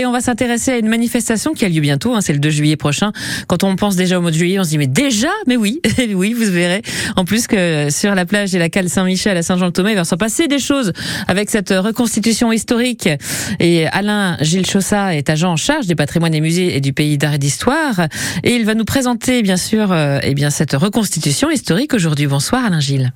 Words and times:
Et 0.00 0.06
on 0.06 0.12
va 0.12 0.20
s'intéresser 0.20 0.70
à 0.70 0.78
une 0.78 0.86
manifestation 0.86 1.54
qui 1.54 1.64
a 1.64 1.68
lieu 1.68 1.80
bientôt, 1.80 2.14
hein, 2.14 2.20
c'est 2.20 2.32
le 2.32 2.38
2 2.38 2.50
juillet 2.50 2.76
prochain. 2.76 3.10
Quand 3.48 3.64
on 3.64 3.74
pense 3.74 3.96
déjà 3.96 4.16
au 4.16 4.22
mois 4.22 4.30
de 4.30 4.36
juillet, 4.36 4.60
on 4.60 4.62
se 4.62 4.68
dit 4.68 4.78
mais 4.78 4.86
déjà? 4.86 5.32
Mais 5.48 5.56
oui, 5.56 5.80
oui, 6.14 6.34
vous 6.34 6.52
verrez. 6.52 6.82
En 7.16 7.24
plus 7.24 7.48
que 7.48 7.88
sur 7.90 8.14
la 8.14 8.24
plage 8.24 8.54
et 8.54 8.60
la 8.60 8.68
cale 8.68 8.88
Saint-Michel 8.88 9.36
à 9.36 9.42
Saint-Jean-le-Thomas, 9.42 9.90
il 9.90 9.96
va 9.96 10.04
s'en 10.04 10.16
passer 10.16 10.46
des 10.46 10.60
choses 10.60 10.92
avec 11.26 11.50
cette 11.50 11.70
reconstitution 11.70 12.52
historique. 12.52 13.08
Et 13.58 13.88
Alain 13.88 14.36
Gilles 14.40 14.66
Chaussat 14.66 15.16
est 15.16 15.30
agent 15.30 15.50
en 15.50 15.56
charge 15.56 15.88
des 15.88 15.96
patrimoines 15.96 16.34
et 16.34 16.40
musées 16.40 16.76
et 16.76 16.80
du 16.80 16.92
pays 16.92 17.18
d'art 17.18 17.34
et 17.34 17.38
d'histoire. 17.38 18.02
Et 18.44 18.54
il 18.54 18.66
va 18.66 18.76
nous 18.76 18.84
présenter 18.84 19.42
bien 19.42 19.56
sûr 19.56 19.90
euh, 19.90 20.20
eh 20.22 20.34
bien, 20.34 20.50
cette 20.50 20.74
reconstitution 20.74 21.50
historique 21.50 21.92
aujourd'hui. 21.92 22.28
Bonsoir 22.28 22.64
Alain 22.64 22.78
Gilles. 22.78 23.10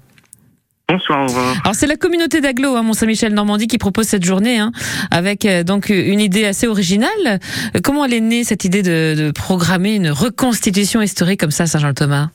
Bonsoir. 0.93 1.27
Alors 1.65 1.75
c'est 1.75 1.87
la 1.87 1.97
communauté 1.97 2.43
d'Aglo, 2.43 2.77
hein, 2.77 2.83
Mont-Saint-Michel 2.83 3.33
Normandie, 3.33 3.67
qui 3.67 3.79
propose 3.79 4.07
cette 4.07 4.25
journée, 4.25 4.59
hein, 4.59 4.73
avec 5.11 5.47
euh, 5.47 5.63
donc 5.63 5.89
une 5.89 6.21
idée 6.21 6.45
assez 6.45 6.67
originale. 6.67 7.09
Euh, 7.27 7.81
comment 7.83 8.05
elle 8.05 8.13
est 8.13 8.21
née 8.21 8.45
cette 8.45 8.67
idée 8.67 8.83
de, 8.83 9.15
de 9.17 9.31
programmer 9.31 9.95
une 9.95 10.11
reconstitution 10.11 11.01
historique 11.01 11.41
comme 11.41 11.51
ça, 11.51 11.67
Saint-Jean-Thomas 11.67 12.29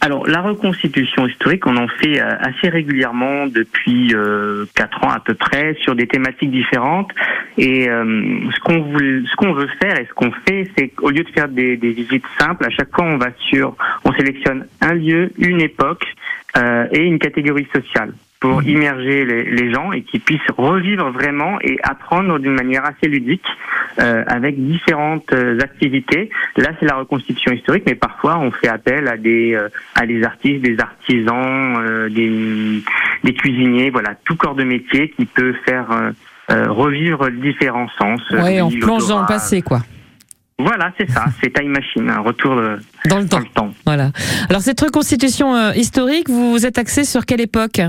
alors 0.00 0.26
la 0.26 0.40
reconstitution 0.40 1.26
historique, 1.26 1.66
on 1.66 1.76
en 1.76 1.88
fait 1.88 2.20
euh, 2.20 2.36
assez 2.40 2.68
régulièrement 2.68 3.46
depuis 3.46 4.14
euh, 4.14 4.66
quatre 4.74 5.04
ans 5.04 5.10
à 5.10 5.20
peu 5.20 5.34
près 5.34 5.74
sur 5.80 5.94
des 5.94 6.06
thématiques 6.06 6.50
différentes. 6.50 7.10
Et 7.56 7.88
euh, 7.88 8.40
ce 8.54 8.60
qu'on 8.60 8.82
veut, 9.52 9.68
faire 9.80 9.98
et 9.98 10.06
ce 10.06 10.14
qu'on 10.14 10.30
fait, 10.46 10.70
c'est 10.76 10.88
qu'au 10.88 11.10
lieu 11.10 11.24
de 11.24 11.30
faire 11.30 11.48
des, 11.48 11.76
visites 11.76 12.24
simples, 12.38 12.64
à 12.64 12.70
chaque 12.70 12.94
fois 12.94 13.04
on 13.04 13.18
va 13.18 13.28
sur, 13.50 13.76
on 14.04 14.12
sélectionne 14.12 14.66
un 14.80 14.94
lieu, 14.94 15.30
une 15.38 15.60
époque 15.60 16.04
et 16.92 17.02
une 17.02 17.20
catégorie 17.20 17.68
sociale 17.72 18.12
pour 18.40 18.62
mhm. 18.62 18.68
immerger 18.68 19.24
les, 19.24 19.44
les 19.50 19.72
gens 19.72 19.92
et 19.92 20.02
qu'ils 20.02 20.20
puissent 20.20 20.40
revivre 20.56 21.10
vraiment 21.10 21.58
et 21.60 21.78
apprendre 21.82 22.38
d'une 22.38 22.54
manière 22.54 22.84
assez 22.84 23.08
ludique 23.08 23.44
euh, 23.98 24.22
avec 24.28 24.54
différentes 24.64 25.32
euh, 25.32 25.58
activités. 25.60 26.30
Là, 26.56 26.70
c'est 26.78 26.86
la 26.86 26.96
reconstitution 26.96 27.52
historique, 27.52 27.82
mais 27.86 27.96
parfois 27.96 28.38
on 28.38 28.50
fait 28.52 28.68
appel 28.68 29.08
à 29.08 29.16
des 29.16 29.54
euh, 29.54 29.68
à 29.96 30.06
des 30.06 30.22
artistes, 30.22 30.62
des 30.62 30.78
artisans, 30.78 31.76
euh, 31.78 32.08
des, 32.08 32.82
des 33.24 33.34
cuisiniers, 33.34 33.90
voilà, 33.90 34.14
tout 34.24 34.36
corps 34.36 34.54
de 34.54 34.64
métier 34.64 35.10
qui 35.10 35.24
peut 35.26 35.54
faire 35.64 35.88
revivre 36.48 37.30
différents 37.30 37.88
sens. 37.98 38.20
Oui, 38.30 38.62
on 38.62 38.70
plonge 38.70 39.08
dans 39.08 39.20
le 39.20 39.26
passé, 39.26 39.60
quoi. 39.60 39.80
Voilà, 40.58 40.92
c'est 40.96 41.10
ça, 41.10 41.26
c'est 41.40 41.52
Time 41.52 41.70
Machine, 41.70 42.08
un 42.08 42.20
retour 42.20 42.56
dans, 42.56 42.62
le, 42.62 42.78
dans 43.08 43.26
temps. 43.26 43.38
le 43.38 43.44
temps. 43.46 43.74
Voilà. 43.84 44.10
Alors 44.48 44.62
cette 44.62 44.80
reconstitution 44.80 45.72
historique, 45.72 46.28
vous 46.28 46.52
vous 46.52 46.66
êtes 46.66 46.78
axé 46.78 47.04
sur 47.04 47.26
quelle 47.26 47.40
époque? 47.40 47.80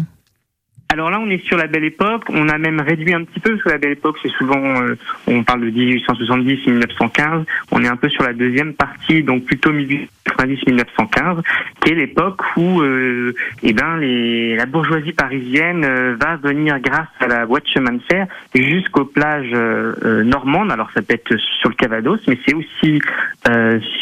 Alors 0.91 1.11
là, 1.11 1.19
on 1.21 1.29
est 1.29 1.45
sur 1.45 1.55
la 1.55 1.67
belle 1.67 1.83
époque. 1.83 2.23
On 2.29 2.49
a 2.49 2.57
même 2.57 2.81
réduit 2.81 3.13
un 3.13 3.23
petit 3.23 3.39
peu 3.39 3.51
parce 3.51 3.61
que 3.61 3.69
la 3.69 3.77
belle 3.77 3.91
époque, 3.91 4.17
c'est 4.23 4.31
souvent, 4.31 4.81
euh, 4.81 4.97
on 5.27 5.43
parle 5.43 5.61
de 5.61 5.69
1870-1915. 5.69 7.45
On 7.71 7.83
est 7.83 7.87
un 7.87 7.95
peu 7.95 8.09
sur 8.09 8.23
la 8.23 8.33
deuxième 8.33 8.73
partie, 8.73 9.21
donc 9.21 9.45
plutôt 9.45 9.71
1890-1915, 9.71 11.43
qui 11.79 11.91
est 11.91 11.95
l'époque 11.95 12.41
où, 12.57 12.81
euh, 12.81 13.35
eh 13.61 13.73
ben, 13.73 13.97
les, 13.97 14.55
la 14.55 14.65
bourgeoisie 14.65 15.13
parisienne 15.13 15.85
euh, 15.85 16.15
va 16.19 16.37
venir 16.37 16.79
grâce 16.79 17.07
à 17.19 17.27
la 17.27 17.45
voie 17.45 17.59
de 17.59 17.67
chemin 17.67 17.91
de 17.91 18.01
fer 18.09 18.25
jusqu'aux 18.55 19.05
plages 19.05 19.51
euh, 19.53 20.23
normandes. 20.23 20.71
Alors 20.71 20.89
ça 20.95 21.03
peut 21.03 21.13
être 21.13 21.37
sur 21.59 21.69
le 21.69 21.75
Cavados, 21.75 22.17
mais 22.27 22.39
c'est 22.47 22.55
aussi 22.55 22.99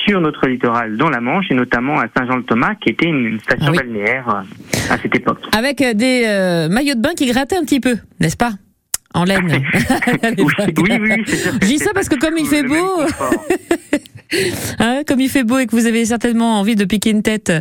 sur 0.06 0.22
notre 0.22 0.48
littoral, 0.48 0.96
dans 0.96 1.10
la 1.10 1.20
Manche, 1.20 1.52
et 1.52 1.54
notamment 1.54 2.00
à 2.00 2.06
Saint-Jean-le-Thomas, 2.16 2.76
qui 2.76 2.90
était 2.90 3.08
une, 3.08 3.40
station 3.42 3.74
ah 3.76 3.78
balnéaire 3.78 4.44
à 4.90 4.98
cette 5.02 5.16
époque. 5.16 5.40
Avec 5.56 5.84
des 5.96 6.68
maillot 6.70 6.96
de 6.96 7.02
bain 7.02 7.14
qui 7.16 7.26
grattait 7.28 7.58
un 7.58 7.64
petit 7.64 7.80
peu, 7.80 7.98
n'est-ce 8.20 8.38
pas? 8.38 8.54
En 9.14 9.24
laine. 9.24 9.48
oui, 10.38 10.54
oui, 10.78 10.98
oui 11.00 11.24
Je 11.62 11.68
dis 11.68 11.80
ça 11.80 11.92
parce 11.94 12.10
que 12.10 12.16
comme 12.20 12.38
il 12.38 12.46
fait 12.46 12.64
beau, 12.64 13.02
hein, 14.80 15.02
comme 15.08 15.20
il 15.20 15.30
fait 15.30 15.44
beau 15.44 15.58
et 15.60 15.66
que 15.66 15.72
vous 15.72 15.86
avez 15.86 16.06
certainement 16.06 16.60
envie 16.60 16.76
de 16.76 16.86
piquer 16.86 17.12
une 17.12 17.24
tête 17.24 17.52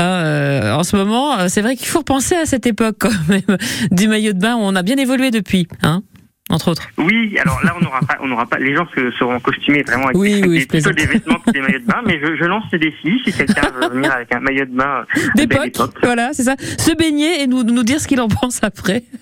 euh, 0.00 0.74
en 0.74 0.82
ce 0.82 0.96
moment, 0.96 1.48
c'est 1.48 1.62
vrai 1.62 1.76
qu'il 1.76 1.86
faut 1.86 2.00
repenser 2.00 2.34
à 2.34 2.46
cette 2.46 2.66
époque 2.66 2.96
quand 2.98 3.10
même 3.28 3.56
du 3.90 4.08
maillot 4.08 4.32
de 4.32 4.38
bain 4.38 4.56
où 4.56 4.60
on 4.60 4.74
a 4.74 4.82
bien 4.82 4.96
évolué 4.96 5.30
depuis. 5.30 5.66
Hein 5.82 6.02
entre 6.50 6.70
autres. 6.70 6.88
Oui, 6.96 7.36
alors 7.38 7.60
là, 7.62 7.74
on 7.78 7.84
n'aura 7.84 8.00
pas, 8.00 8.16
on 8.22 8.26
n'aura 8.26 8.46
pas, 8.46 8.58
les 8.58 8.74
gens 8.74 8.86
seront 9.18 9.38
costumés 9.40 9.82
vraiment 9.82 10.06
avec 10.06 10.16
oui, 10.16 10.40
des, 10.40 10.48
oui, 10.48 10.66
des, 10.66 10.80
des 10.80 11.06
vêtements 11.06 11.38
que 11.40 11.50
des 11.50 11.60
maillots 11.60 11.80
de 11.80 11.84
bain, 11.84 12.00
mais 12.06 12.18
je, 12.20 12.36
je 12.36 12.44
lance 12.44 12.64
ce 12.70 12.76
défi 12.76 13.20
si 13.24 13.32
quelqu'un 13.32 13.70
veut 13.74 13.88
venir 13.94 14.10
avec 14.12 14.34
un 14.34 14.40
maillot 14.40 14.64
de 14.64 14.74
bain 14.74 15.04
euh, 15.16 15.20
d'époque. 15.34 15.76
Voilà, 16.02 16.30
c'est 16.32 16.44
ça. 16.44 16.56
Se 16.58 16.94
baigner 16.96 17.42
et 17.42 17.46
nous, 17.46 17.64
nous 17.64 17.82
dire 17.82 18.00
ce 18.00 18.08
qu'il 18.08 18.20
en 18.20 18.28
pense 18.28 18.60
après. 18.62 19.04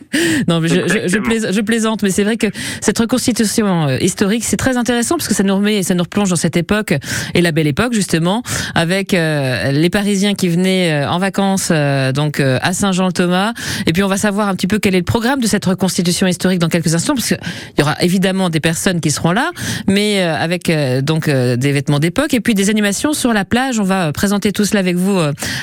Non, 0.49 0.61
mais 0.61 0.69
je, 0.69 0.87
je, 0.87 1.53
je, 1.53 1.61
plaisante, 1.61 2.03
mais 2.03 2.11
c'est 2.11 2.23
vrai 2.23 2.37
que 2.37 2.47
cette 2.81 2.99
reconstitution 2.99 3.89
euh, 3.89 3.99
historique, 4.01 4.45
c'est 4.45 4.57
très 4.57 4.77
intéressant 4.77 5.17
parce 5.17 5.29
que 5.29 5.35
ça 5.35 5.43
nous 5.43 5.55
remet, 5.57 5.83
ça 5.83 5.95
nous 5.95 6.05
replonge 6.05 6.31
dans 6.31 6.37
cette 6.37 6.57
époque 6.57 6.95
et 7.35 7.43
la 7.43 7.53
belle 7.53 7.67
époque 7.67 7.93
justement, 7.93 8.43
avec 8.75 9.13
euh, 9.13 9.73
les 9.73 9.91
Parisiens 9.91 10.35
qui 10.35 10.49
venaient 10.49 11.05
en 11.05 11.19
vacances 11.19 11.73
donc 12.15 12.41
à 12.41 12.73
Saint-Jean-le-Thomas, 12.73 13.53
et 13.87 13.93
puis 13.93 14.05
on 14.05 14.09
va 14.09 14.17
savoir 14.17 14.49
un 14.49 14.55
petit 14.55 14.69
peu 14.69 14.79
quel 14.79 14.95
est 14.95 14.99
le 14.99 15.05
programme 15.05 15.41
de 15.41 15.47
cette 15.47 15.65
reconstitution 15.65 16.27
historique 16.27 16.61
dans 16.61 16.69
quelques 16.69 16.95
instants 16.95 17.16
parce 17.17 17.29
qu'il 17.29 17.39
y 17.79 17.83
aura 17.83 17.97
évidemment 18.01 18.51
des 18.51 18.61
personnes 18.61 19.01
qui 19.01 19.11
seront 19.11 19.33
là, 19.33 19.51
mais 19.87 20.23
euh, 20.23 20.37
avec 20.37 20.71
euh, 20.71 21.01
donc 21.01 21.29
euh, 21.29 21.57
des 21.57 21.73
vêtements 21.73 21.99
d'époque 21.99 22.35
et 22.35 22.41
puis 22.41 22.55
des 22.55 22.71
animations 22.71 23.13
sur 23.13 23.33
la 23.33 23.45
plage. 23.45 23.81
On 23.81 23.85
va 23.85 24.13
présenter 24.13 24.53
tout 24.53 24.65
cela 24.65 24.81
avec 24.81 24.97
vous, 24.97 25.19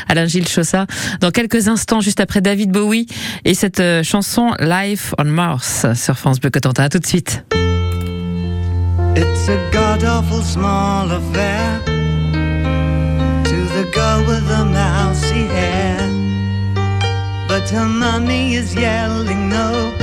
Alain 0.08 0.26
Gilles 0.26 0.48
Chaussat, 0.48 0.86
dans 1.22 1.32
quelques 1.32 1.68
instants, 1.68 2.02
juste 2.02 2.20
après 2.20 2.42
David 2.42 2.72
Bowie 2.72 3.08
et 3.46 3.54
cette 3.54 3.82
chanson 4.04 4.52
Life 4.60 5.14
on 5.18 5.26
Mars 5.26 5.86
sur 5.96 6.18
France 6.18 6.40
Bleu 6.40 6.50
Cotentin. 6.50 6.84
À 6.84 6.90
tout 6.90 7.00
de 7.00 7.08
suite. 7.08 7.44
To 13.44 13.66
the 13.76 13.92
girl 13.94 14.26
with 14.26 14.48
the 14.48 14.66
mousy 14.66 15.48
hair, 15.48 15.98
but 17.48 17.70
her 17.70 17.86
mommy 17.86 18.56
is 18.56 18.74
yelling 18.74 19.50
no. 19.50 20.03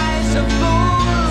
a 0.35 0.49
fool. 0.49 1.30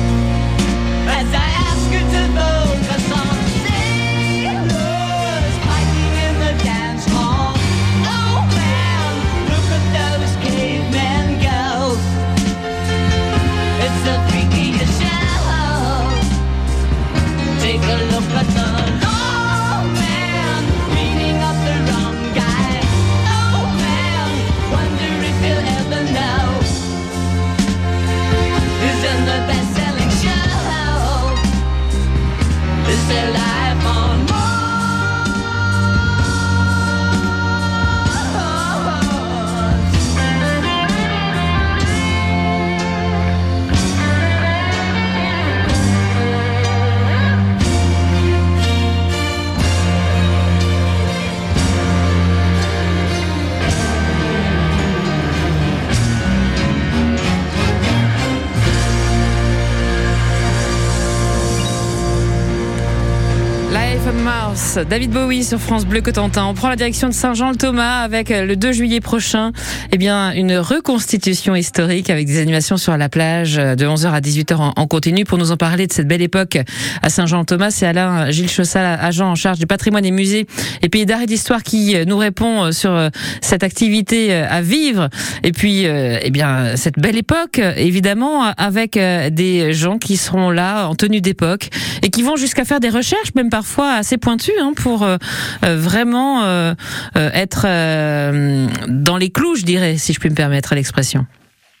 On 64.03 64.13
Mars, 64.23 64.77
David 64.89 65.11
Bowie 65.11 65.43
sur 65.43 65.59
France 65.59 65.85
Bleu 65.85 66.01
Cotentin. 66.01 66.45
On 66.45 66.53
prend 66.53 66.69
la 66.69 66.75
direction 66.75 67.07
de 67.07 67.13
Saint-Jean-le-Thomas 67.13 68.01
avec 68.01 68.31
euh, 68.31 68.45
le 68.45 68.55
2 68.55 68.71
juillet 68.71 68.99
prochain, 68.99 69.51
eh 69.91 69.97
bien, 69.97 70.31
une 70.31 70.57
reconstitution 70.57 71.55
historique 71.55 72.09
avec 72.09 72.27
des 72.27 72.39
animations 72.39 72.77
sur 72.77 72.95
la 72.97 73.09
plage 73.09 73.57
euh, 73.57 73.75
de 73.75 73.85
11h 73.85 74.11
à 74.11 74.19
18h 74.19 74.73
en, 74.75 74.87
continu. 74.87 75.23
Pour 75.23 75.37
nous 75.37 75.51
en 75.51 75.57
parler 75.57 75.87
de 75.87 75.93
cette 75.93 76.07
belle 76.07 76.21
époque 76.21 76.57
à 77.01 77.09
Saint-Jean-le-Thomas, 77.09 77.71
c'est 77.71 77.85
Alain 77.85 78.29
Gilles 78.31 78.49
Chaussal, 78.49 78.99
agent 79.01 79.29
en 79.29 79.35
charge 79.35 79.59
du 79.59 79.67
patrimoine 79.67 80.05
et 80.05 80.11
musées 80.11 80.47
et 80.81 80.89
pays 80.89 81.05
d'art 81.05 81.21
et 81.21 81.27
d'histoire 81.27 81.63
qui 81.63 81.95
euh, 81.95 82.05
nous 82.05 82.17
répond 82.17 82.65
euh, 82.65 82.71
sur 82.71 82.91
euh, 82.91 83.09
cette 83.41 83.63
activité 83.63 84.33
euh, 84.33 84.47
à 84.49 84.61
vivre. 84.61 85.09
Et 85.43 85.51
puis, 85.51 85.85
euh, 85.85 86.19
eh 86.21 86.29
bien, 86.29 86.75
cette 86.75 86.99
belle 86.99 87.17
époque, 87.17 87.59
euh, 87.59 87.73
évidemment, 87.75 88.43
avec 88.57 88.97
euh, 88.97 89.29
des 89.29 89.73
gens 89.73 89.97
qui 89.97 90.17
seront 90.17 90.49
là 90.49 90.87
en 90.87 90.95
tenue 90.95 91.21
d'époque 91.21 91.69
et 92.03 92.09
qui 92.09 92.21
vont 92.21 92.35
jusqu'à 92.35 92.65
faire 92.65 92.79
des 92.79 92.89
recherches, 92.89 93.33
même 93.35 93.49
parfois 93.49 93.90
assez 93.95 94.17
pointues, 94.17 94.51
hein, 94.59 94.73
pour 94.75 95.03
euh, 95.03 95.17
euh, 95.63 95.75
vraiment 95.77 96.43
euh, 96.43 96.73
être 97.15 97.65
euh, 97.67 98.67
dans 98.87 99.17
les 99.17 99.29
clous, 99.29 99.55
je 99.55 99.63
dirais, 99.65 99.97
si 99.97 100.13
je 100.13 100.19
puis 100.19 100.29
me 100.29 100.35
permettre 100.35 100.75
l'expression. 100.75 101.25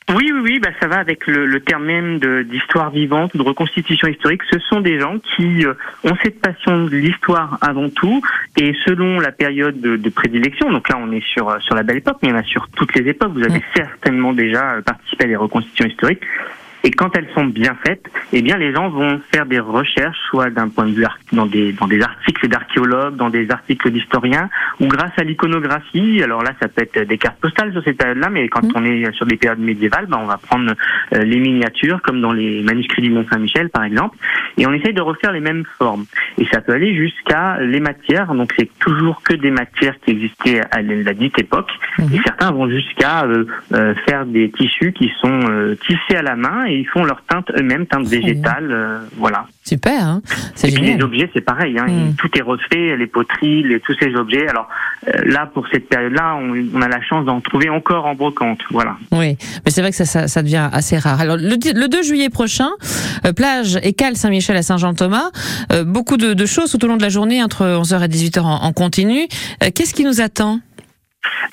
Oui, 0.09 0.29
oui, 0.33 0.39
oui, 0.43 0.59
bah 0.59 0.69
ça 0.81 0.87
va 0.87 0.97
avec 0.97 1.25
le, 1.27 1.45
le 1.45 1.59
terme 1.61 1.85
même 1.85 2.19
d'histoire 2.43 2.89
vivante 2.89 3.37
de 3.37 3.41
reconstitution 3.41 4.09
historique. 4.09 4.41
Ce 4.51 4.59
sont 4.59 4.81
des 4.81 4.99
gens 4.99 5.15
qui 5.35 5.65
euh, 5.65 5.73
ont 6.03 6.15
cette 6.21 6.41
passion 6.41 6.85
de 6.85 6.95
l'histoire 6.97 7.57
avant 7.61 7.87
tout, 7.89 8.21
et 8.57 8.73
selon 8.83 9.19
la 9.19 9.31
période 9.31 9.79
de, 9.79 9.95
de 9.95 10.09
prédilection. 10.09 10.69
Donc 10.69 10.89
là, 10.89 10.97
on 11.01 11.11
est 11.13 11.23
sur 11.23 11.55
sur 11.61 11.75
la 11.75 11.83
belle 11.83 11.97
époque, 11.97 12.17
mais 12.23 12.31
en 12.33 12.35
a 12.35 12.43
sur 12.43 12.67
toutes 12.75 12.93
les 12.95 13.07
époques. 13.09 13.31
Vous 13.33 13.43
avez 13.43 13.59
Mm. 13.59 13.73
certainement 13.75 14.33
déjà 14.33 14.77
participé 14.85 15.25
à 15.25 15.27
des 15.27 15.35
reconstitutions 15.37 15.85
historiques. 15.85 16.23
Et 16.83 16.91
quand 16.91 17.15
elles 17.15 17.27
sont 17.35 17.45
bien 17.45 17.75
faites, 17.85 18.05
eh 18.33 18.41
bien 18.41 18.57
les 18.57 18.73
gens 18.73 18.89
vont 18.89 19.21
faire 19.31 19.45
des 19.45 19.59
recherches, 19.59 20.17
soit 20.29 20.49
d'un 20.49 20.69
point 20.69 20.87
de 20.87 20.93
vue 20.93 21.05
dans 21.31 21.45
des 21.45 21.73
dans 21.73 21.87
des 21.87 22.01
articles 22.01 22.47
d'archéologues, 22.47 23.15
dans 23.15 23.29
des 23.29 23.49
articles 23.51 23.89
d'historiens, 23.91 24.49
ou 24.79 24.87
grâce 24.87 25.11
à 25.17 25.23
l'iconographie. 25.23 26.21
Alors 26.23 26.43
là, 26.43 26.51
ça 26.61 26.67
peut 26.67 26.81
être 26.81 27.07
des 27.07 27.17
cartes 27.17 27.39
postales 27.39 27.71
sur 27.71 27.83
ces 27.83 27.93
périodes-là, 27.93 28.29
mais 28.29 28.47
quand 28.49 28.63
Mhm. 28.63 28.71
on 28.75 28.85
est 28.85 29.11
sur 29.13 29.25
des 29.25 29.37
périodes 29.37 29.59
médiévales, 29.59 30.07
ben, 30.07 30.19
on 30.21 30.25
va 30.25 30.37
prendre 30.37 30.73
euh, 31.13 31.23
les 31.23 31.39
miniatures, 31.39 32.01
comme 32.01 32.21
dans 32.21 32.33
les 32.33 32.61
manuscrits 32.63 33.01
du 33.01 33.09
Mont 33.09 33.25
Saint-Michel, 33.31 33.69
par 33.69 33.83
exemple, 33.83 34.17
et 34.57 34.65
on 34.65 34.73
essaye 34.73 34.93
de 34.93 35.01
refaire 35.01 35.31
les 35.31 35.39
mêmes 35.39 35.63
formes. 35.77 36.05
Et 36.37 36.45
ça 36.51 36.61
peut 36.61 36.73
aller 36.73 36.95
jusqu'à 36.95 37.59
les 37.61 37.79
matières. 37.79 38.33
Donc 38.33 38.53
c'est 38.57 38.69
toujours 38.79 39.21
que 39.23 39.33
des 39.33 39.51
matières 39.51 39.95
qui 40.03 40.11
existaient 40.11 40.61
à 40.71 40.81
la 40.81 41.13
dite 41.13 41.37
époque. 41.39 41.69
Mhm. 41.99 42.13
Et 42.13 42.19
certains 42.23 42.51
vont 42.51 42.69
jusqu'à 42.69 43.25
euh, 43.25 43.45
euh, 43.73 43.93
faire 44.07 44.25
des 44.25 44.49
tissus 44.51 44.93
qui 44.93 45.11
sont 45.21 45.41
euh, 45.49 45.75
tissés 45.87 46.15
à 46.17 46.21
la 46.21 46.35
main 46.35 46.65
et 46.71 46.79
ils 46.79 46.87
font 46.87 47.03
leur 47.03 47.21
teinte 47.29 47.49
eux-mêmes, 47.57 47.85
teinte 47.85 48.07
végétale, 48.07 48.67
euh, 48.71 48.99
voilà. 49.17 49.45
Super, 49.63 50.03
hein 50.03 50.21
c'est 50.55 50.69
Et 50.69 50.71
puis 50.71 50.81
génial. 50.83 50.97
les 50.99 51.03
objets, 51.03 51.29
c'est 51.33 51.41
pareil, 51.41 51.77
hein, 51.77 51.85
Mm. 51.87 52.15
tout 52.15 52.29
est 52.37 52.41
refait, 52.41 52.97
les 52.97 53.07
poteries, 53.07 53.63
les, 53.63 53.79
tous 53.79 53.95
ces 54.01 54.15
objets. 54.15 54.47
Alors 54.47 54.67
euh, 55.07 55.11
là, 55.25 55.49
pour 55.53 55.67
cette 55.71 55.87
période-là, 55.89 56.35
on, 56.39 56.53
on 56.73 56.81
a 56.81 56.87
la 56.87 57.01
chance 57.01 57.25
d'en 57.25 57.41
trouver 57.41 57.69
encore 57.69 58.05
en 58.05 58.15
brocante, 58.15 58.59
voilà. 58.71 58.97
Oui, 59.11 59.37
mais 59.65 59.71
c'est 59.71 59.81
vrai 59.81 59.91
que 59.91 59.97
ça, 59.97 60.05
ça, 60.05 60.27
ça 60.27 60.41
devient 60.41 60.69
assez 60.71 60.97
rare. 60.97 61.19
Alors, 61.21 61.37
le, 61.37 61.57
di- 61.57 61.73
le 61.73 61.87
2 61.87 62.01
juillet 62.03 62.29
prochain, 62.29 62.69
euh, 63.25 63.33
plage 63.33 63.77
et 63.83 63.93
cale 63.93 64.15
Saint-Michel 64.15 64.55
à 64.57 64.61
Saint-Jean-Thomas, 64.63 65.29
beaucoup 65.85 66.17
de, 66.17 66.33
de 66.33 66.45
choses 66.45 66.71
tout 66.71 66.83
au 66.83 66.87
long 66.87 66.97
de 66.97 67.01
la 67.01 67.09
journée, 67.09 67.41
entre 67.43 67.63
11h 67.65 68.03
et 68.03 68.07
18h 68.07 68.41
en, 68.41 68.63
en 68.63 68.73
continu. 68.73 69.27
Qu'est-ce 69.75 69.93
qui 69.93 70.03
nous 70.03 70.21
attend? 70.21 70.59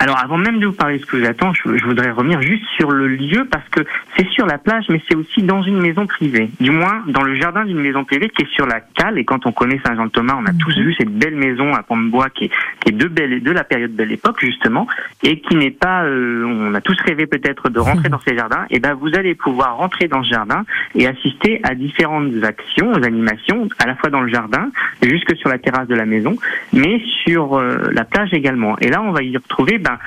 Alors 0.01 0.19
avant 0.19 0.39
même 0.39 0.61
de 0.61 0.67
vous 0.67 0.73
parler 0.73 0.99
de 0.99 1.03
ce 1.03 1.07
que 1.07 1.21
j'attends, 1.23 1.53
je, 1.53 1.77
je 1.77 1.85
voudrais 1.85 2.11
revenir 2.11 2.41
juste 2.41 2.65
sur 2.77 2.91
le 2.91 3.09
lieu 3.09 3.47
parce 3.51 3.69
que 3.69 3.81
c'est 4.17 4.29
sur 4.29 4.47
la 4.47 4.57
plage, 4.59 4.85
mais 4.89 5.03
c'est 5.09 5.17
aussi 5.17 5.43
dans 5.43 5.63
une 5.63 5.81
maison 5.81 6.07
privée. 6.07 6.51
Du 6.61 6.71
moins 6.71 7.03
dans 7.09 7.23
le 7.23 7.35
jardin 7.35 7.65
d'une 7.65 7.81
maison 7.81 8.05
privée 8.05 8.31
qui 8.31 8.43
est 8.43 8.53
sur 8.55 8.67
la 8.67 8.81
cale. 8.81 9.19
Et 9.19 9.25
quand 9.25 9.45
on 9.47 9.53
connaît 9.53 9.81
Saint-Jean-de-Thomas, 9.85 10.37
on 10.41 10.47
a 10.47 10.53
tous 10.53 10.77
vu 10.79 10.95
cette 10.95 11.11
belle 11.11 11.35
maison 11.35 11.75
à 11.75 11.83
pont 11.83 11.97
de 11.97 12.09
bois 12.09 12.31
qui 12.31 12.45
est, 12.45 12.51
qui 12.81 12.91
est 12.91 12.93
de, 12.97 13.09
belle, 13.09 13.43
de 13.43 13.51
la 13.51 13.65
période 13.65 13.91
Belle 13.93 14.13
Époque 14.13 14.39
justement, 14.41 14.87
et 15.23 15.41
qui 15.41 15.57
n'est 15.57 15.71
pas. 15.73 16.05
euh, 16.05 16.45
on 16.47 16.75
a 16.75 16.81
tous 16.81 16.99
rêvé 17.05 17.27
peut-être 17.27 17.69
de 17.69 17.81
rentrer 17.81 18.09
dans 18.09 18.21
ces 18.21 18.37
jardins. 18.37 18.67
Et 18.71 18.79
ben 18.79 18.95
vous 18.95 19.11
allez 19.17 19.35
pouvoir 19.35 19.77
rentrer 19.77 20.07
dans 20.09 20.23
ce 20.23 20.31
jardin 20.31 20.65
et 20.95 21.07
assister 21.07 21.61
à 21.65 21.75
différentes 21.75 22.33
actions, 22.45 22.93
aux 22.93 23.05
animations, 23.05 23.69
à 23.79 23.87
la 23.87 23.97
fois 23.97 24.11
dans 24.11 24.21
le 24.21 24.29
jardin, 24.29 24.71
jusque 25.03 25.37
sur 25.37 25.49
la 25.49 25.59
terrasse 25.59 25.89
de 25.89 25.95
la 25.95 26.07
maison, 26.07 26.37
mais 26.73 27.03
sur 27.25 27.59
euh, 27.59 27.91
la 27.93 28.05
plage 28.05 28.33
également. 28.33 28.79
Et 28.79 28.89
là, 28.89 29.03
on 29.03 29.11
va 29.11 29.23
y 29.23 29.37
retrouver 29.37 29.58
ben, 29.65 29.99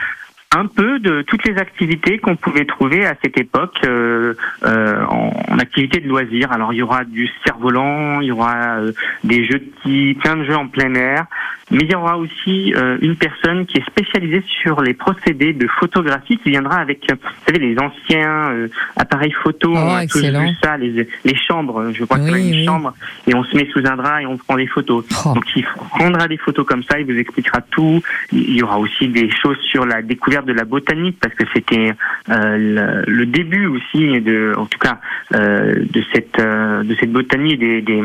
un 0.53 0.65
peu 0.65 0.99
de 0.99 1.21
toutes 1.21 1.45
les 1.45 1.57
activités 1.57 2.17
qu'on 2.19 2.35
pouvait 2.35 2.65
trouver 2.65 3.05
à 3.05 3.15
cette 3.23 3.37
époque 3.37 3.77
euh, 3.85 4.33
euh, 4.65 5.05
en, 5.05 5.31
en 5.47 5.59
activité 5.59 6.01
de 6.01 6.09
loisirs. 6.09 6.51
Alors 6.51 6.73
il 6.73 6.77
y 6.77 6.81
aura 6.81 7.05
du 7.05 7.29
cerf-volant, 7.45 8.19
il 8.19 8.27
y 8.27 8.31
aura 8.31 8.79
euh, 8.79 8.91
des 9.23 9.45
jeux 9.45 9.59
de 9.59 9.65
petits, 9.65 10.17
plein 10.21 10.35
de 10.35 10.43
jeux 10.43 10.57
en 10.57 10.67
plein 10.67 10.93
air, 10.95 11.25
mais 11.71 11.79
il 11.83 11.91
y 11.91 11.95
aura 11.95 12.17
aussi 12.17 12.73
euh, 12.75 12.97
une 13.01 13.15
personne 13.15 13.65
qui 13.65 13.77
est 13.77 13.85
spécialisée 13.87 14.43
sur 14.61 14.81
les 14.81 14.93
procédés 14.93 15.53
de 15.53 15.67
photographie 15.79 16.37
qui 16.37 16.49
viendra 16.49 16.75
avec, 16.77 17.09
euh, 17.11 17.15
vous 17.21 17.29
savez, 17.47 17.59
les 17.59 17.77
anciens 17.79 18.51
euh, 18.51 18.67
appareils 18.97 19.31
photo. 19.31 19.71
Oh, 19.73 19.77
on 19.77 19.95
a 19.95 20.05
tous 20.07 20.19
excellent. 20.19 20.41
vu 20.43 20.49
ça, 20.61 20.77
les, 20.77 21.07
les 21.25 21.35
chambres. 21.35 21.91
Je 21.93 22.03
crois 22.03 22.17
Oui, 22.19 22.25
qu'il 22.25 22.31
y 22.31 22.35
a 22.35 22.39
une 22.47 22.53
oui. 22.59 22.65
chambre 22.65 22.93
et 23.27 23.33
on 23.35 23.43
se 23.43 23.55
met 23.55 23.67
sous 23.71 23.79
un 23.85 23.95
drap 23.95 24.21
et 24.21 24.25
on 24.25 24.37
prend 24.37 24.55
des 24.57 24.67
photos. 24.67 25.05
Oh. 25.25 25.33
Donc 25.33 25.45
il 25.55 25.63
prendra 25.89 26.27
des 26.27 26.37
photos 26.37 26.65
comme 26.65 26.83
ça, 26.83 26.99
il 26.99 27.05
vous 27.05 27.17
expliquera 27.17 27.61
tout. 27.61 28.01
Il 28.31 28.55
y 28.55 28.61
aura 28.63 28.77
aussi 28.77 29.07
des 29.07 29.29
choses 29.31 29.59
sur 29.61 29.85
la 29.85 30.01
découverte 30.01 30.45
de 30.45 30.53
la 30.53 30.65
botanique 30.65 31.17
parce 31.21 31.33
que 31.35 31.45
c'était 31.53 31.93
euh, 32.29 33.03
le, 33.05 33.11
le 33.11 33.25
début 33.25 33.65
aussi 33.67 34.19
de, 34.21 34.53
en 34.57 34.65
tout 34.65 34.79
cas, 34.79 34.99
euh, 35.33 35.75
de 35.89 36.03
cette 36.13 36.39
euh, 36.39 36.83
de 36.83 36.95
cette 36.95 37.11
botanie 37.11 37.57
des, 37.57 37.81
des, 37.81 38.01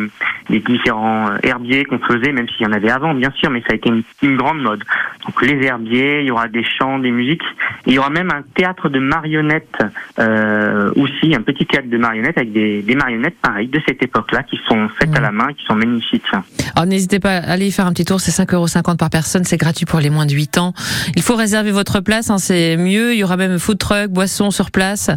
des 0.51 0.61
différents 0.61 1.31
euh, 1.31 1.37
herbiers 1.43 1.85
qu'on 1.85 1.99
faisait, 1.99 2.33
même 2.33 2.49
s'il 2.49 2.63
y 2.63 2.67
en 2.69 2.73
avait 2.73 2.91
avant 2.91 3.15
bien 3.15 3.31
sûr, 3.33 3.51
mais 3.57 3.63
ça 3.63 3.73
a 3.73 3.77
été 3.77 3.89
une, 3.89 4.03
une 4.23 4.37
grande 4.37 4.61
mode. 4.61 4.85
Donc 5.27 5.43
les 5.43 5.67
herbiers, 5.67 6.21
il 6.21 6.27
y 6.27 6.31
aura 6.31 6.49
des 6.49 6.65
chants, 6.65 6.99
des 6.99 7.11
musiques, 7.11 7.43
il 7.87 7.95
y 7.95 7.99
aura 7.99 8.11
même 8.11 8.31
un 8.31 8.43
théâtre 8.55 8.89
de 8.89 9.01
marionnettes 9.01 9.83
euh, 10.19 10.93
aussi, 10.95 11.35
un 11.35 11.43
petit 11.43 11.67
théâtre 11.67 11.89
de 11.89 11.99
marionnettes 11.99 12.39
avec 12.39 12.53
des, 12.53 12.83
des 12.83 12.95
marionnettes 12.95 13.37
pareilles 13.43 13.69
de 13.69 13.81
cette 13.87 14.03
époque-là 14.03 14.45
qui 14.45 14.59
sont 14.69 14.89
faites 14.99 15.15
à 15.17 15.21
la 15.21 15.33
main, 15.33 15.49
qui 15.53 15.65
sont 15.65 15.75
magnifiques. 15.75 16.23
Alors 16.75 16.87
n'hésitez 16.87 17.19
pas 17.19 17.39
à 17.39 17.53
aller 17.53 17.67
y 17.67 17.73
faire 17.73 17.87
un 17.87 17.93
petit 17.93 18.05
tour, 18.05 18.21
c'est 18.21 18.31
5,50€ 18.31 18.97
par 18.97 19.11
personne, 19.11 19.45
c'est 19.45 19.57
gratuit 19.57 19.87
pour 19.87 19.99
les 19.99 20.11
moins 20.11 20.27
de 20.27 20.33
8 20.33 20.59
ans. 20.59 20.75
Il 21.17 21.23
faut 21.23 21.35
réserver 21.37 21.73
votre 21.73 22.01
place, 22.01 22.31
hein, 22.31 22.39
c'est 22.39 22.77
mieux, 22.77 23.15
il 23.15 23.19
y 23.19 23.25
aura 23.25 23.37
même 23.37 23.59
food 23.59 23.79
truck, 23.79 24.09
boissons 24.09 24.51
sur 24.51 24.71
place. 24.71 25.11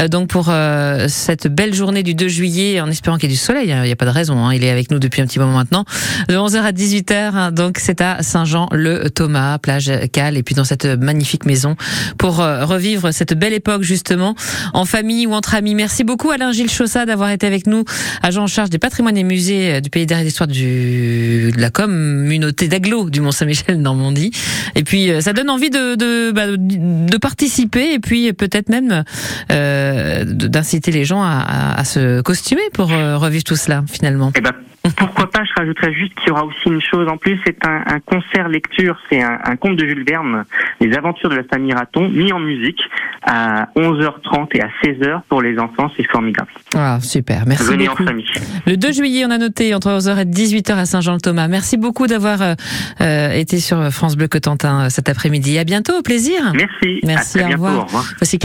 Euh, 0.00 0.08
donc 0.08 0.28
pour 0.28 0.46
euh, 0.48 1.06
cette 1.08 1.46
belle 1.46 1.74
journée 1.74 2.02
du 2.02 2.14
2 2.14 2.28
juillet, 2.28 2.80
en 2.80 2.88
espérant 2.88 3.16
qu'il 3.16 3.30
y 3.30 3.32
ait 3.32 3.36
du 3.36 3.40
soleil, 3.40 3.72
hein, 3.72 3.82
il 3.84 3.86
n'y 3.86 3.92
a 3.92 3.96
pas 3.96 4.06
de 4.06 4.10
raison, 4.10 4.44
hein, 4.44 4.52
il 4.54 4.64
est 4.64 4.70
avec 4.70 4.90
nous 4.90 4.98
depuis 4.98 5.22
un 5.22 5.26
petit 5.26 5.38
moment 5.38 5.52
maintenant, 5.52 5.84
de 6.28 6.34
11h 6.34 6.62
à 6.62 6.72
18h, 6.72 7.12
hein, 7.34 7.52
donc 7.52 7.78
c'est 7.78 8.00
à 8.00 8.22
Saint-Jean-le-Thomas. 8.22 9.51
Plage 9.58 9.90
Cal, 10.12 10.36
et 10.36 10.42
puis 10.42 10.54
dans 10.54 10.64
cette 10.64 10.86
magnifique 10.86 11.44
maison 11.44 11.76
pour 12.18 12.40
euh, 12.40 12.64
revivre 12.64 13.12
cette 13.12 13.34
belle 13.34 13.52
époque 13.52 13.82
justement 13.82 14.34
en 14.74 14.84
famille 14.84 15.26
ou 15.26 15.32
entre 15.32 15.54
amis. 15.54 15.74
Merci 15.74 16.04
beaucoup 16.04 16.30
Alain 16.30 16.52
Gilles 16.52 16.70
Chaussat 16.70 17.06
d'avoir 17.06 17.30
été 17.30 17.46
avec 17.46 17.66
nous, 17.66 17.84
agent 18.22 18.42
en 18.42 18.46
charge 18.46 18.70
des 18.70 18.78
patrimoines 18.78 19.16
et 19.16 19.24
musées 19.24 19.80
du 19.80 19.90
pays 19.90 20.06
derrière 20.06 20.24
l'histoire 20.24 20.46
du 20.46 21.50
de 21.52 21.60
la 21.60 21.70
communauté 21.70 22.68
d'Aglo 22.68 23.10
du 23.10 23.20
Mont 23.20 23.32
Saint-Michel 23.32 23.76
Normandie. 23.80 24.30
Et 24.74 24.84
puis 24.84 25.10
ça 25.20 25.32
donne 25.32 25.50
envie 25.50 25.70
de 25.70 25.94
de, 25.96 26.30
bah, 26.32 27.18
participer 27.20 27.94
et 27.94 27.98
puis 27.98 28.32
peut-être 28.32 28.68
même 28.68 29.04
euh, 29.50 30.24
d'inciter 30.24 30.90
les 30.90 31.04
gens 31.04 31.22
à, 31.22 31.82
se 31.84 32.20
costumer 32.20 32.62
pour 32.72 32.88
revivre 32.88 33.44
tout 33.44 33.56
cela 33.56 33.84
finalement. 33.88 34.32
Eh 34.36 34.40
ben, 34.40 34.52
pourquoi 34.90 35.30
pas, 35.30 35.44
je 35.44 35.52
rajouterais 35.54 35.92
juste 35.94 36.14
qu'il 36.16 36.28
y 36.28 36.30
aura 36.32 36.44
aussi 36.44 36.66
une 36.66 36.80
chose 36.80 37.08
en 37.08 37.16
plus, 37.16 37.38
c'est 37.46 37.64
un, 37.64 37.82
un, 37.86 38.00
concert 38.00 38.48
lecture, 38.48 38.96
c'est 39.08 39.22
un, 39.22 39.38
un, 39.44 39.56
conte 39.56 39.76
de 39.76 39.86
Jules 39.86 40.04
Verne, 40.04 40.44
Les 40.80 40.92
aventures 40.96 41.28
de 41.30 41.36
la 41.36 41.44
famille 41.44 41.72
Raton, 41.72 42.08
mis 42.08 42.32
en 42.32 42.40
musique 42.40 42.80
à 43.22 43.68
11h30 43.76 44.48
et 44.54 44.60
à 44.62 44.68
16h 44.82 45.20
pour 45.28 45.40
les 45.42 45.58
enfants, 45.58 45.90
c'est 45.96 46.06
formidable. 46.10 46.48
Ah, 46.74 46.98
super, 47.00 47.44
merci 47.46 47.64
Venez 47.64 47.86
beaucoup. 47.86 48.02
en 48.02 48.06
famille. 48.06 48.26
Le 48.66 48.76
2 48.76 48.92
juillet, 48.92 49.24
on 49.26 49.30
a 49.30 49.38
noté 49.38 49.72
entre 49.74 49.88
11h 49.90 50.20
et 50.20 50.24
18h 50.24 50.72
à 50.72 50.84
Saint-Jean-le-Thomas. 50.84 51.46
Merci 51.46 51.76
beaucoup 51.76 52.08
d'avoir 52.08 52.40
euh, 53.00 53.30
été 53.30 53.58
sur 53.60 53.90
France 53.92 54.16
Bleu 54.16 54.26
Cotentin 54.26 54.90
cet 54.90 55.08
après-midi. 55.08 55.58
À 55.58 55.64
bientôt, 55.64 55.98
au 55.98 56.02
plaisir. 56.02 56.52
Merci. 56.54 57.00
Merci, 57.04 57.38
à 57.38 57.42
très 57.42 57.44
au 57.44 57.56
bientôt. 57.56 57.62
revoir. 57.64 57.82
Au 57.82 57.86
revoir. 57.86 58.04